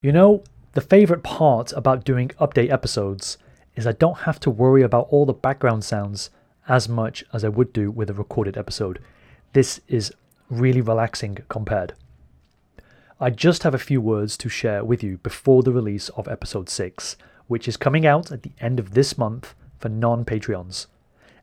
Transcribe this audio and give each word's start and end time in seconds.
You 0.00 0.12
know, 0.12 0.44
the 0.74 0.80
favourite 0.80 1.24
part 1.24 1.72
about 1.72 2.04
doing 2.04 2.28
update 2.40 2.70
episodes 2.70 3.36
is 3.74 3.84
I 3.84 3.90
don't 3.90 4.18
have 4.18 4.38
to 4.40 4.50
worry 4.50 4.82
about 4.82 5.08
all 5.10 5.26
the 5.26 5.32
background 5.32 5.82
sounds 5.82 6.30
as 6.68 6.88
much 6.88 7.24
as 7.32 7.44
I 7.44 7.48
would 7.48 7.72
do 7.72 7.90
with 7.90 8.08
a 8.08 8.14
recorded 8.14 8.56
episode. 8.56 9.00
This 9.54 9.80
is 9.88 10.14
really 10.48 10.80
relaxing 10.80 11.38
compared. 11.48 11.94
I 13.18 13.30
just 13.30 13.64
have 13.64 13.74
a 13.74 13.78
few 13.78 14.00
words 14.00 14.36
to 14.36 14.48
share 14.48 14.84
with 14.84 15.02
you 15.02 15.18
before 15.18 15.64
the 15.64 15.72
release 15.72 16.10
of 16.10 16.28
episode 16.28 16.68
6, 16.68 17.16
which 17.48 17.66
is 17.66 17.76
coming 17.76 18.06
out 18.06 18.30
at 18.30 18.44
the 18.44 18.52
end 18.60 18.78
of 18.78 18.94
this 18.94 19.18
month 19.18 19.56
for 19.80 19.88
non 19.88 20.24
Patreons. 20.24 20.86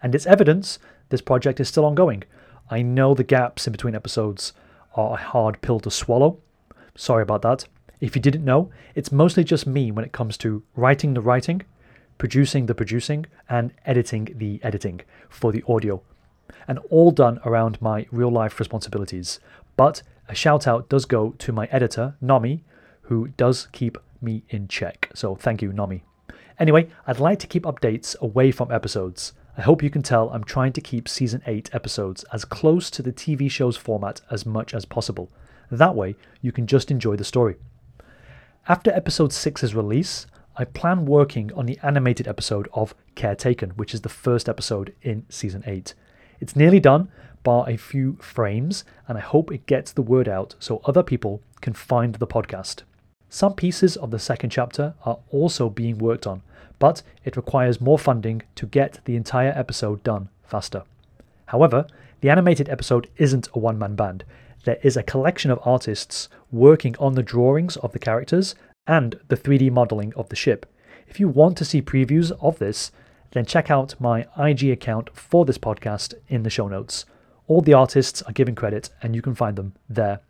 And 0.00 0.14
it's 0.14 0.26
evidence 0.26 0.78
this 1.08 1.20
project 1.20 1.58
is 1.58 1.66
still 1.66 1.84
ongoing. 1.84 2.22
I 2.70 2.82
know 2.82 3.14
the 3.14 3.24
gaps 3.24 3.66
in 3.66 3.72
between 3.72 3.96
episodes 3.96 4.52
are 4.94 5.14
a 5.14 5.20
hard 5.20 5.60
pill 5.60 5.80
to 5.80 5.90
swallow. 5.90 6.38
Sorry 6.94 7.24
about 7.24 7.42
that. 7.42 7.64
If 8.00 8.16
you 8.16 8.22
didn't 8.22 8.44
know, 8.44 8.70
it's 8.94 9.12
mostly 9.12 9.44
just 9.44 9.66
me 9.66 9.90
when 9.90 10.04
it 10.04 10.12
comes 10.12 10.36
to 10.38 10.62
writing 10.74 11.14
the 11.14 11.20
writing, 11.20 11.62
producing 12.18 12.66
the 12.66 12.74
producing, 12.74 13.26
and 13.48 13.72
editing 13.86 14.34
the 14.36 14.60
editing 14.62 15.00
for 15.28 15.52
the 15.52 15.64
audio. 15.68 16.02
And 16.68 16.78
all 16.90 17.10
done 17.10 17.40
around 17.44 17.80
my 17.80 18.06
real 18.10 18.30
life 18.30 18.58
responsibilities. 18.58 19.40
But 19.76 20.02
a 20.28 20.34
shout 20.34 20.66
out 20.66 20.88
does 20.88 21.04
go 21.04 21.30
to 21.38 21.52
my 21.52 21.66
editor, 21.66 22.16
Nami, 22.20 22.64
who 23.02 23.28
does 23.28 23.68
keep 23.72 23.98
me 24.20 24.44
in 24.48 24.68
check. 24.68 25.10
So 25.14 25.34
thank 25.34 25.62
you, 25.62 25.72
Nami. 25.72 26.04
Anyway, 26.58 26.88
I'd 27.06 27.18
like 27.18 27.38
to 27.40 27.46
keep 27.46 27.64
updates 27.64 28.18
away 28.20 28.50
from 28.50 28.70
episodes. 28.70 29.32
I 29.56 29.62
hope 29.62 29.82
you 29.82 29.90
can 29.90 30.02
tell 30.02 30.30
I'm 30.30 30.44
trying 30.44 30.72
to 30.74 30.80
keep 30.80 31.08
season 31.08 31.42
8 31.46 31.70
episodes 31.72 32.24
as 32.32 32.44
close 32.44 32.90
to 32.90 33.02
the 33.02 33.12
TV 33.12 33.50
show's 33.50 33.76
format 33.76 34.20
as 34.30 34.46
much 34.46 34.74
as 34.74 34.84
possible. 34.84 35.30
That 35.70 35.94
way, 35.94 36.16
you 36.40 36.52
can 36.52 36.66
just 36.66 36.90
enjoy 36.90 37.16
the 37.16 37.24
story. 37.24 37.56
After 38.66 38.90
episode 38.92 39.30
6's 39.30 39.74
release, 39.74 40.26
I 40.56 40.64
plan 40.64 41.04
working 41.04 41.52
on 41.52 41.66
the 41.66 41.78
animated 41.82 42.26
episode 42.26 42.66
of 42.72 42.94
Caretaken, 43.14 43.72
which 43.76 43.92
is 43.92 44.00
the 44.00 44.08
first 44.08 44.48
episode 44.48 44.94
in 45.02 45.26
season 45.28 45.62
8. 45.66 45.92
It's 46.40 46.56
nearly 46.56 46.80
done, 46.80 47.10
bar 47.42 47.68
a 47.68 47.76
few 47.76 48.16
frames, 48.22 48.82
and 49.06 49.18
I 49.18 49.20
hope 49.20 49.52
it 49.52 49.66
gets 49.66 49.92
the 49.92 50.00
word 50.00 50.30
out 50.30 50.54
so 50.60 50.80
other 50.86 51.02
people 51.02 51.42
can 51.60 51.74
find 51.74 52.14
the 52.14 52.26
podcast. 52.26 52.84
Some 53.28 53.52
pieces 53.52 53.98
of 53.98 54.10
the 54.10 54.18
second 54.18 54.48
chapter 54.48 54.94
are 55.04 55.18
also 55.30 55.68
being 55.68 55.98
worked 55.98 56.26
on, 56.26 56.40
but 56.78 57.02
it 57.22 57.36
requires 57.36 57.82
more 57.82 57.98
funding 57.98 58.44
to 58.54 58.64
get 58.64 58.98
the 59.04 59.14
entire 59.14 59.52
episode 59.54 60.02
done 60.02 60.30
faster. 60.42 60.84
However, 61.46 61.86
the 62.22 62.30
animated 62.30 62.70
episode 62.70 63.10
isn't 63.18 63.50
a 63.52 63.58
one 63.58 63.78
man 63.78 63.94
band, 63.94 64.24
there 64.64 64.78
is 64.82 64.96
a 64.96 65.02
collection 65.02 65.50
of 65.50 65.60
artists 65.62 66.28
working 66.50 66.96
on 66.98 67.14
the 67.14 67.22
drawings 67.22 67.76
of 67.78 67.92
the 67.92 67.98
characters 67.98 68.54
and 68.86 69.18
the 69.28 69.36
3D 69.36 69.70
modeling 69.70 70.12
of 70.14 70.28
the 70.28 70.36
ship. 70.36 70.66
If 71.06 71.20
you 71.20 71.28
want 71.28 71.56
to 71.58 71.64
see 71.64 71.82
previews 71.82 72.32
of 72.40 72.58
this, 72.58 72.90
then 73.32 73.44
check 73.44 73.70
out 73.70 74.00
my 74.00 74.26
IG 74.38 74.70
account 74.70 75.10
for 75.14 75.44
this 75.44 75.58
podcast 75.58 76.14
in 76.28 76.42
the 76.42 76.50
show 76.50 76.68
notes. 76.68 77.04
All 77.46 77.60
the 77.60 77.74
artists 77.74 78.22
are 78.22 78.32
given 78.32 78.54
credit 78.54 78.90
and 79.02 79.14
you 79.14 79.22
can 79.22 79.34
find 79.34 79.56
them 79.56 79.74
there. 79.88 80.20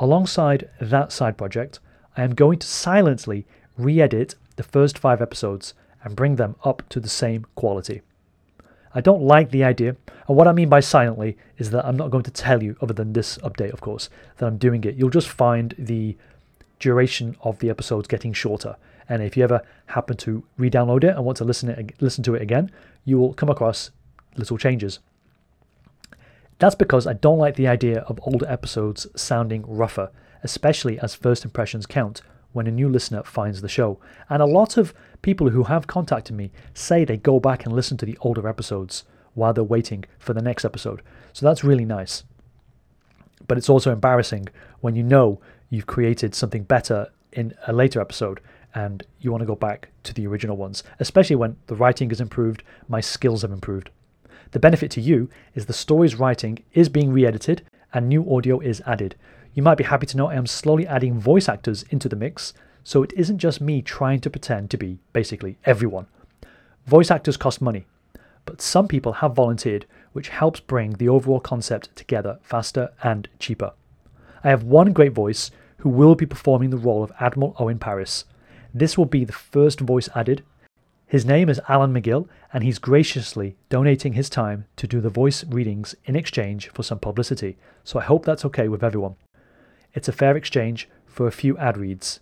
Alongside 0.00 0.70
that 0.80 1.12
side 1.12 1.36
project, 1.36 1.80
I 2.16 2.22
am 2.22 2.34
going 2.34 2.58
to 2.60 2.66
silently 2.66 3.46
re 3.76 4.00
edit 4.00 4.34
the 4.56 4.62
first 4.62 4.98
five 4.98 5.20
episodes 5.20 5.74
and 6.02 6.16
bring 6.16 6.36
them 6.36 6.56
up 6.64 6.82
to 6.90 7.00
the 7.00 7.08
same 7.08 7.46
quality. 7.54 8.02
I 8.94 9.00
don't 9.00 9.22
like 9.22 9.50
the 9.50 9.64
idea. 9.64 9.96
And 10.28 10.36
what 10.36 10.48
I 10.48 10.52
mean 10.52 10.68
by 10.68 10.80
silently 10.80 11.36
is 11.58 11.70
that 11.70 11.84
I'm 11.86 11.96
not 11.96 12.10
going 12.10 12.24
to 12.24 12.30
tell 12.30 12.62
you, 12.62 12.76
other 12.80 12.94
than 12.94 13.12
this 13.12 13.38
update, 13.38 13.72
of 13.72 13.80
course, 13.80 14.10
that 14.36 14.46
I'm 14.46 14.58
doing 14.58 14.84
it. 14.84 14.96
You'll 14.96 15.10
just 15.10 15.28
find 15.28 15.74
the 15.78 16.16
duration 16.78 17.36
of 17.42 17.58
the 17.60 17.70
episodes 17.70 18.08
getting 18.08 18.32
shorter. 18.32 18.76
And 19.08 19.22
if 19.22 19.36
you 19.36 19.44
ever 19.44 19.62
happen 19.86 20.16
to 20.18 20.44
re-download 20.56 21.04
it 21.04 21.16
and 21.16 21.24
want 21.24 21.38
to 21.38 21.44
listen 21.44 21.68
it, 21.68 21.94
listen 22.00 22.24
to 22.24 22.34
it 22.34 22.42
again, 22.42 22.70
you 23.04 23.18
will 23.18 23.34
come 23.34 23.48
across 23.48 23.90
little 24.36 24.58
changes. 24.58 24.98
That's 26.58 26.74
because 26.74 27.06
I 27.06 27.14
don't 27.14 27.38
like 27.38 27.56
the 27.56 27.66
idea 27.68 28.00
of 28.02 28.20
older 28.22 28.46
episodes 28.46 29.06
sounding 29.16 29.64
rougher, 29.66 30.10
especially 30.42 30.98
as 31.00 31.14
first 31.14 31.44
impressions 31.44 31.86
count 31.86 32.22
when 32.52 32.66
a 32.66 32.70
new 32.70 32.88
listener 32.88 33.22
finds 33.22 33.60
the 33.60 33.68
show. 33.68 33.98
And 34.28 34.42
a 34.42 34.46
lot 34.46 34.76
of 34.76 34.94
people 35.22 35.50
who 35.50 35.64
have 35.64 35.86
contacted 35.86 36.36
me 36.36 36.50
say 36.74 37.04
they 37.04 37.16
go 37.16 37.40
back 37.40 37.64
and 37.64 37.74
listen 37.74 37.96
to 37.98 38.06
the 38.06 38.18
older 38.20 38.48
episodes 38.48 39.04
while 39.34 39.52
they're 39.52 39.64
waiting 39.64 40.04
for 40.18 40.32
the 40.32 40.42
next 40.42 40.64
episode. 40.64 41.02
So 41.32 41.46
that's 41.46 41.64
really 41.64 41.84
nice. 41.84 42.24
But 43.48 43.58
it's 43.58 43.68
also 43.68 43.92
embarrassing 43.92 44.48
when 44.80 44.94
you 44.94 45.02
know 45.02 45.40
you've 45.70 45.86
created 45.86 46.34
something 46.34 46.64
better 46.64 47.08
in 47.32 47.54
a 47.66 47.72
later 47.72 48.00
episode 48.00 48.40
and 48.74 49.04
you 49.20 49.30
want 49.30 49.42
to 49.42 49.46
go 49.46 49.56
back 49.56 49.88
to 50.04 50.14
the 50.14 50.26
original 50.26 50.56
ones, 50.56 50.82
especially 50.98 51.36
when 51.36 51.56
the 51.66 51.74
writing 51.74 52.08
has 52.10 52.20
improved, 52.20 52.62
my 52.88 53.00
skills 53.00 53.42
have 53.42 53.52
improved. 53.52 53.90
The 54.52 54.58
benefit 54.58 54.90
to 54.92 55.00
you 55.00 55.30
is 55.54 55.66
the 55.66 55.72
story's 55.72 56.16
writing 56.16 56.62
is 56.74 56.88
being 56.88 57.12
re 57.12 57.26
edited 57.26 57.62
and 57.92 58.08
new 58.08 58.34
audio 58.34 58.60
is 58.60 58.82
added. 58.86 59.16
You 59.54 59.62
might 59.62 59.78
be 59.78 59.84
happy 59.84 60.06
to 60.06 60.16
know 60.16 60.28
I 60.28 60.34
am 60.34 60.46
slowly 60.46 60.86
adding 60.86 61.18
voice 61.18 61.48
actors 61.48 61.84
into 61.90 62.08
the 62.08 62.16
mix, 62.16 62.54
so 62.84 63.02
it 63.02 63.12
isn't 63.14 63.38
just 63.38 63.60
me 63.60 63.82
trying 63.82 64.20
to 64.20 64.30
pretend 64.30 64.70
to 64.70 64.76
be 64.76 64.98
basically 65.12 65.58
everyone. 65.64 66.06
Voice 66.86 67.10
actors 67.10 67.36
cost 67.36 67.60
money, 67.60 67.86
but 68.44 68.60
some 68.60 68.88
people 68.88 69.12
have 69.14 69.34
volunteered, 69.34 69.86
which 70.12 70.28
helps 70.30 70.60
bring 70.60 70.92
the 70.92 71.08
overall 71.08 71.40
concept 71.40 71.94
together 71.94 72.38
faster 72.42 72.90
and 73.02 73.28
cheaper. 73.38 73.72
I 74.42 74.48
have 74.48 74.64
one 74.64 74.92
great 74.92 75.12
voice 75.12 75.50
who 75.78 75.88
will 75.88 76.14
be 76.14 76.26
performing 76.26 76.70
the 76.70 76.76
role 76.76 77.02
of 77.04 77.12
Admiral 77.20 77.54
Owen 77.58 77.78
Paris. 77.78 78.24
This 78.74 78.96
will 78.98 79.06
be 79.06 79.24
the 79.24 79.32
first 79.32 79.80
voice 79.80 80.08
added. 80.14 80.42
His 81.12 81.26
name 81.26 81.50
is 81.50 81.60
Alan 81.68 81.92
McGill, 81.92 82.26
and 82.54 82.64
he's 82.64 82.78
graciously 82.78 83.54
donating 83.68 84.14
his 84.14 84.30
time 84.30 84.64
to 84.76 84.86
do 84.86 84.98
the 84.98 85.10
voice 85.10 85.44
readings 85.44 85.94
in 86.06 86.16
exchange 86.16 86.70
for 86.70 86.82
some 86.82 86.98
publicity, 86.98 87.58
so 87.84 87.98
I 87.98 88.04
hope 88.04 88.24
that's 88.24 88.46
okay 88.46 88.66
with 88.66 88.82
everyone. 88.82 89.16
It's 89.92 90.08
a 90.08 90.12
fair 90.12 90.38
exchange 90.38 90.88
for 91.04 91.26
a 91.26 91.30
few 91.30 91.58
ad 91.58 91.76
reads. 91.76 92.20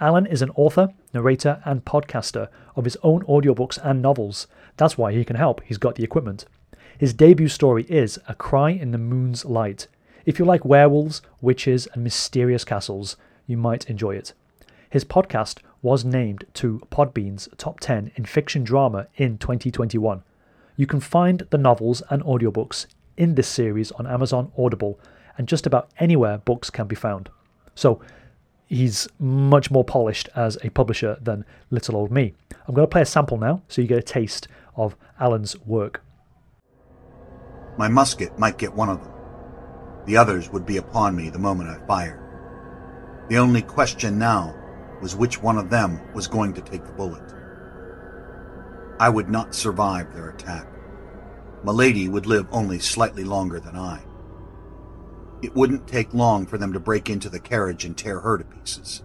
Alan 0.00 0.24
is 0.24 0.40
an 0.40 0.48
author, 0.54 0.94
narrator, 1.12 1.60
and 1.66 1.84
podcaster 1.84 2.48
of 2.74 2.84
his 2.84 2.96
own 3.02 3.22
audiobooks 3.24 3.78
and 3.84 4.00
novels. 4.00 4.46
That's 4.78 4.96
why 4.96 5.12
he 5.12 5.26
can 5.26 5.36
help, 5.36 5.60
he's 5.64 5.76
got 5.76 5.96
the 5.96 6.04
equipment. 6.04 6.46
His 6.96 7.12
debut 7.12 7.48
story 7.48 7.84
is 7.86 8.18
A 8.28 8.34
Cry 8.34 8.70
in 8.70 8.92
the 8.92 8.96
Moon's 8.96 9.44
Light. 9.44 9.88
If 10.24 10.38
you 10.38 10.46
like 10.46 10.64
werewolves, 10.64 11.20
witches, 11.42 11.86
and 11.92 12.02
mysterious 12.02 12.64
castles, 12.64 13.18
you 13.46 13.58
might 13.58 13.90
enjoy 13.90 14.14
it. 14.14 14.32
His 14.88 15.04
podcast 15.04 15.58
was 15.82 16.04
named 16.04 16.44
to 16.54 16.80
Podbean's 16.90 17.48
top 17.58 17.80
10 17.80 18.12
in 18.14 18.24
fiction 18.24 18.64
drama 18.64 19.08
in 19.16 19.36
2021. 19.36 20.22
You 20.76 20.86
can 20.86 21.00
find 21.00 21.46
the 21.50 21.58
novels 21.58 22.02
and 22.08 22.22
audiobooks 22.22 22.86
in 23.16 23.34
this 23.34 23.48
series 23.48 23.90
on 23.92 24.06
Amazon 24.06 24.52
Audible 24.56 24.98
and 25.36 25.48
just 25.48 25.66
about 25.66 25.90
anywhere 25.98 26.38
books 26.38 26.70
can 26.70 26.86
be 26.86 26.94
found. 26.94 27.28
So 27.74 28.00
he's 28.66 29.08
much 29.18 29.70
more 29.70 29.84
polished 29.84 30.28
as 30.36 30.56
a 30.62 30.70
publisher 30.70 31.18
than 31.20 31.44
little 31.70 31.96
old 31.96 32.10
me. 32.10 32.34
I'm 32.66 32.74
going 32.74 32.86
to 32.86 32.90
play 32.90 33.02
a 33.02 33.06
sample 33.06 33.36
now 33.36 33.62
so 33.68 33.82
you 33.82 33.88
get 33.88 33.98
a 33.98 34.02
taste 34.02 34.48
of 34.76 34.96
Alan's 35.18 35.58
work. 35.66 36.02
My 37.76 37.88
musket 37.88 38.38
might 38.38 38.58
get 38.58 38.74
one 38.74 38.88
of 38.88 39.02
them. 39.02 39.12
The 40.06 40.16
others 40.16 40.50
would 40.50 40.66
be 40.66 40.76
upon 40.76 41.16
me 41.16 41.28
the 41.30 41.38
moment 41.38 41.70
I 41.70 41.86
fired. 41.86 42.20
The 43.28 43.38
only 43.38 43.62
question 43.62 44.18
now 44.18 44.54
was 45.02 45.16
which 45.16 45.42
one 45.42 45.58
of 45.58 45.68
them 45.68 46.00
was 46.14 46.28
going 46.28 46.54
to 46.54 46.62
take 46.62 46.86
the 46.86 46.92
bullet. 46.92 47.34
I 49.00 49.08
would 49.08 49.28
not 49.28 49.52
survive 49.52 50.14
their 50.14 50.30
attack. 50.30 50.68
Milady 51.64 52.08
would 52.08 52.26
live 52.26 52.46
only 52.52 52.78
slightly 52.78 53.24
longer 53.24 53.58
than 53.58 53.76
I. 53.76 54.00
It 55.42 55.56
wouldn't 55.56 55.88
take 55.88 56.14
long 56.14 56.46
for 56.46 56.56
them 56.56 56.72
to 56.72 56.80
break 56.80 57.10
into 57.10 57.28
the 57.28 57.40
carriage 57.40 57.84
and 57.84 57.98
tear 57.98 58.20
her 58.20 58.38
to 58.38 58.44
pieces. 58.44 59.02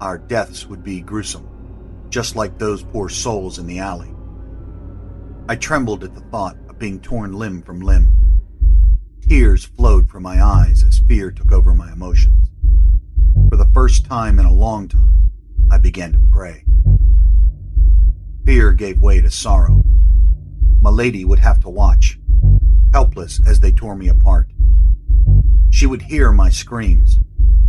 Our 0.00 0.16
deaths 0.16 0.66
would 0.66 0.82
be 0.82 1.02
gruesome, 1.02 2.06
just 2.08 2.34
like 2.34 2.58
those 2.58 2.82
poor 2.82 3.10
souls 3.10 3.58
in 3.58 3.66
the 3.66 3.78
alley. 3.78 4.14
I 5.50 5.56
trembled 5.56 6.02
at 6.02 6.14
the 6.14 6.22
thought 6.22 6.56
of 6.70 6.78
being 6.78 6.98
torn 6.98 7.34
limb 7.34 7.62
from 7.62 7.80
limb. 7.80 8.10
Tears 9.20 9.66
flowed 9.66 10.08
from 10.08 10.22
my 10.22 10.42
eyes 10.42 10.82
as 10.82 10.98
fear 10.98 11.30
took 11.30 11.52
over 11.52 11.74
my 11.74 11.92
emotions. 11.92 12.51
First 13.82 14.04
time 14.04 14.38
in 14.38 14.46
a 14.46 14.52
long 14.52 14.86
time, 14.86 15.32
I 15.68 15.76
began 15.76 16.12
to 16.12 16.20
pray. 16.30 16.64
Fear 18.46 18.74
gave 18.74 19.00
way 19.00 19.20
to 19.20 19.28
sorrow. 19.28 19.82
Milady 20.80 21.24
would 21.24 21.40
have 21.40 21.58
to 21.62 21.68
watch, 21.68 22.16
helpless 22.92 23.40
as 23.44 23.58
they 23.58 23.72
tore 23.72 23.96
me 23.96 24.06
apart. 24.06 24.46
She 25.70 25.86
would 25.86 26.02
hear 26.02 26.30
my 26.30 26.48
screams, 26.48 27.18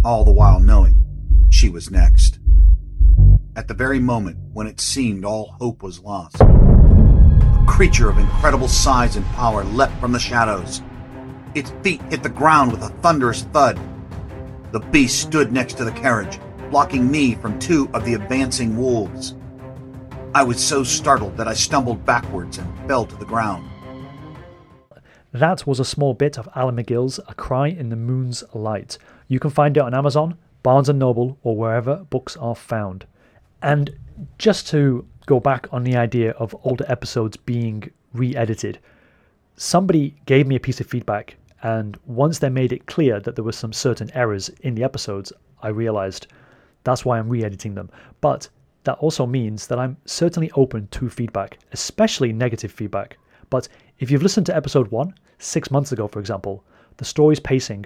all 0.05 0.23
the 0.23 0.31
while 0.31 0.59
knowing 0.59 1.03
she 1.49 1.67
was 1.67 1.89
next. 1.89 2.37
At 3.55 3.67
the 3.67 3.73
very 3.73 3.97
moment 3.97 4.37
when 4.53 4.67
it 4.67 4.79
seemed 4.79 5.25
all 5.25 5.55
hope 5.59 5.81
was 5.81 5.99
lost, 5.99 6.39
a 6.39 7.65
creature 7.67 8.11
of 8.11 8.19
incredible 8.19 8.67
size 8.67 9.15
and 9.15 9.25
power 9.29 9.63
leapt 9.63 9.99
from 9.99 10.11
the 10.11 10.19
shadows. 10.19 10.83
Its 11.55 11.71
feet 11.81 12.03
hit 12.03 12.21
the 12.21 12.29
ground 12.29 12.71
with 12.71 12.83
a 12.83 12.89
thunderous 13.01 13.41
thud. 13.51 13.79
The 14.73 14.79
beast 14.79 15.19
stood 15.19 15.53
next 15.53 15.75
to 15.75 15.85
the 15.85 15.91
carriage, 15.91 16.39
blocking 16.71 17.11
me 17.11 17.35
from 17.35 17.59
two 17.59 17.87
of 17.93 18.05
the 18.05 18.15
advancing 18.15 18.75
wolves. 18.75 19.35
I 20.33 20.41
was 20.41 20.59
so 20.59 20.83
startled 20.83 21.37
that 21.37 21.47
I 21.47 21.53
stumbled 21.53 22.03
backwards 22.07 22.57
and 22.57 22.87
fell 22.87 23.05
to 23.05 23.15
the 23.15 23.23
ground. 23.23 23.69
That 25.31 25.67
was 25.67 25.79
a 25.79 25.85
small 25.85 26.15
bit 26.15 26.39
of 26.39 26.49
Alan 26.55 26.75
McGill's 26.75 27.19
A 27.27 27.35
Cry 27.35 27.67
in 27.67 27.89
the 27.89 27.95
Moon's 27.95 28.43
Light. 28.55 28.97
You 29.27 29.39
can 29.39 29.51
find 29.51 29.77
it 29.77 29.83
on 29.83 29.93
Amazon, 29.93 30.39
Barnes 30.63 30.89
& 30.89 30.91
Noble, 30.91 31.37
or 31.43 31.55
wherever 31.55 31.97
books 32.09 32.35
are 32.37 32.55
found. 32.55 33.05
And 33.61 33.95
just 34.39 34.67
to 34.69 35.07
go 35.27 35.39
back 35.39 35.67
on 35.71 35.83
the 35.83 35.97
idea 35.97 36.31
of 36.31 36.55
older 36.63 36.85
episodes 36.87 37.37
being 37.37 37.91
re-edited, 38.11 38.79
somebody 39.55 40.15
gave 40.25 40.47
me 40.47 40.55
a 40.55 40.59
piece 40.59 40.81
of 40.81 40.87
feedback 40.87 41.35
and 41.63 41.97
once 42.05 42.39
they 42.39 42.49
made 42.49 42.73
it 42.73 42.85
clear 42.85 43.19
that 43.21 43.35
there 43.35 43.43
were 43.43 43.51
some 43.53 43.73
certain 43.73 44.11
errors 44.13 44.49
in 44.61 44.75
the 44.75 44.83
episodes, 44.83 45.33
I 45.61 45.69
realized 45.69 46.27
that's 46.83 47.05
why 47.05 47.17
I'm 47.17 47.29
re-editing 47.29 47.73
them. 47.73 47.89
But 48.19 48.49
that 48.83 48.97
also 48.99 49.25
means 49.25 49.67
that 49.67 49.79
I'm 49.79 49.95
certainly 50.05 50.51
open 50.55 50.87
to 50.87 51.09
feedback, 51.09 51.59
especially 51.71 52.33
negative 52.33 52.71
feedback. 52.71 53.17
But 53.49 53.69
if 53.99 54.11
you've 54.11 54.23
listened 54.23 54.45
to 54.47 54.55
episode 54.55 54.91
1 54.91 55.13
6 55.39 55.71
months 55.71 55.91
ago 55.93 56.07
for 56.07 56.19
example, 56.19 56.63
the 56.97 57.05
story's 57.05 57.39
pacing 57.39 57.85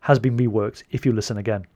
has 0.00 0.18
been 0.18 0.36
reworked 0.36 0.82
if 0.90 1.04
you 1.04 1.12
listen 1.12 1.36
again. 1.36 1.66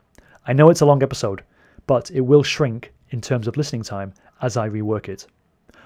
I 0.46 0.54
know 0.54 0.70
it's 0.70 0.80
a 0.80 0.86
long 0.86 1.02
episode, 1.02 1.44
but 1.86 2.10
it 2.12 2.22
will 2.22 2.42
shrink 2.42 2.92
in 3.10 3.20
terms 3.20 3.46
of 3.46 3.58
listening 3.58 3.82
time 3.82 4.14
as 4.40 4.56
I 4.56 4.70
rework 4.70 5.08
it. 5.08 5.26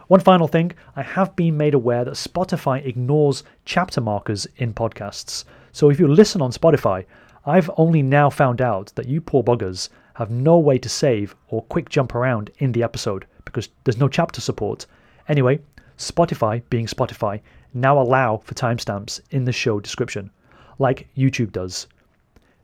One 0.08 0.20
final 0.20 0.46
thing 0.46 0.72
I 0.94 1.02
have 1.02 1.34
been 1.34 1.56
made 1.56 1.74
aware 1.74 2.04
that 2.04 2.14
Spotify 2.14 2.86
ignores 2.86 3.42
chapter 3.64 4.00
markers 4.00 4.46
in 4.56 4.72
podcasts. 4.72 5.44
So 5.76 5.90
if 5.90 6.00
you 6.00 6.08
listen 6.08 6.40
on 6.40 6.52
Spotify, 6.52 7.04
I've 7.44 7.70
only 7.76 8.00
now 8.00 8.30
found 8.30 8.62
out 8.62 8.90
that 8.94 9.08
you 9.08 9.20
poor 9.20 9.44
buggers 9.44 9.90
have 10.14 10.30
no 10.30 10.56
way 10.56 10.78
to 10.78 10.88
save 10.88 11.36
or 11.48 11.64
quick 11.64 11.90
jump 11.90 12.14
around 12.14 12.50
in 12.60 12.72
the 12.72 12.82
episode 12.82 13.26
because 13.44 13.68
there's 13.84 13.98
no 13.98 14.08
chapter 14.08 14.40
support. 14.40 14.86
Anyway, 15.28 15.60
Spotify, 15.98 16.62
being 16.70 16.86
Spotify, 16.86 17.42
now 17.74 18.00
allow 18.00 18.38
for 18.38 18.54
timestamps 18.54 19.20
in 19.32 19.44
the 19.44 19.52
show 19.52 19.78
description, 19.78 20.30
like 20.78 21.08
YouTube 21.14 21.52
does. 21.52 21.88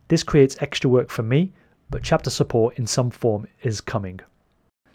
This 0.08 0.22
creates 0.22 0.56
extra 0.60 0.88
work 0.88 1.10
for 1.10 1.22
me, 1.22 1.52
but 1.90 2.02
chapter 2.02 2.30
support 2.30 2.78
in 2.78 2.86
some 2.86 3.10
form 3.10 3.46
is 3.62 3.82
coming. 3.82 4.20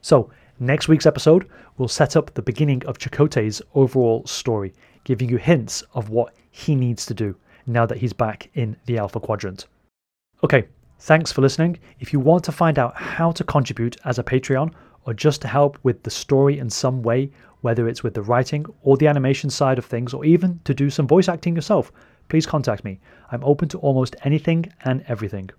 So, 0.02 0.32
next 0.60 0.88
week's 0.88 1.06
episode 1.06 1.48
will 1.78 1.88
set 1.88 2.16
up 2.16 2.34
the 2.34 2.42
beginning 2.42 2.84
of 2.88 2.98
Chakotay's 2.98 3.62
overall 3.76 4.26
story, 4.26 4.74
giving 5.04 5.30
you 5.30 5.38
hints 5.38 5.84
of 5.94 6.10
what 6.10 6.34
he 6.50 6.74
needs 6.74 7.06
to 7.06 7.14
do 7.14 7.36
now 7.68 7.86
that 7.86 7.98
he's 7.98 8.14
back 8.14 8.50
in 8.54 8.76
the 8.86 8.98
Alpha 8.98 9.20
Quadrant. 9.20 9.68
Okay, 10.44 10.68
thanks 11.00 11.32
for 11.32 11.42
listening. 11.42 11.78
If 12.00 12.14
you 12.14 12.20
want 12.20 12.44
to 12.46 12.52
find 12.52 12.80
out 12.80 12.96
how 12.96 13.32
to 13.32 13.44
contribute 13.44 13.98
as 14.06 14.18
a 14.18 14.24
Patreon 14.24 14.74
or 15.06 15.14
just 15.14 15.42
to 15.42 15.48
help 15.48 15.78
with 15.84 16.04
the 16.04 16.10
story 16.10 16.60
in 16.60 16.70
some 16.70 17.02
way, 17.04 17.32
whether 17.62 17.88
it's 17.88 18.04
with 18.04 18.14
the 18.14 18.22
writing 18.22 18.66
or 18.82 18.98
the 18.98 19.08
animation 19.08 19.50
side 19.50 19.78
of 19.78 19.86
things, 19.86 20.14
or 20.14 20.26
even 20.26 20.60
to 20.64 20.74
do 20.74 20.90
some 20.90 21.08
voice 21.08 21.28
acting 21.28 21.56
yourself, 21.56 21.92
please 22.30 22.46
contact 22.46 22.84
me. 22.84 23.00
I'm 23.32 23.44
open 23.44 23.68
to 23.70 23.80
almost 23.80 24.16
anything 24.24 24.72
and 24.86 25.04
everything. 25.08 25.50